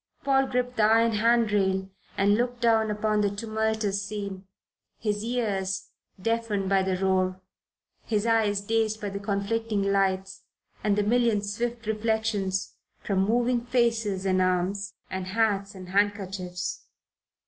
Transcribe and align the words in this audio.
Paul 0.23 0.47
gripped 0.47 0.77
the 0.77 0.83
iron 0.83 1.11
hand 1.11 1.51
rail 1.51 1.87
and 2.17 2.33
looked 2.33 2.59
down 2.61 2.89
upon 2.89 3.21
the 3.21 3.29
tumultuous 3.29 4.03
scene, 4.03 4.47
his 4.97 5.23
ears 5.23 5.89
deafened 6.19 6.67
by 6.67 6.81
the 6.81 6.97
roar, 6.97 7.39
his 8.05 8.25
eyes 8.25 8.61
dazed 8.61 8.99
by 8.99 9.09
the 9.09 9.19
conflicting 9.19 9.83
lights 9.83 10.41
and 10.83 10.95
the 10.97 11.03
million 11.03 11.43
swift 11.43 11.85
reflections 11.85 12.77
from 13.01 13.21
moving 13.27 13.63
faces 13.63 14.25
and 14.25 14.41
arms 14.41 14.95
and 15.11 15.27
hats 15.27 15.75
and 15.75 15.89
handkerchiefs. 15.89 16.81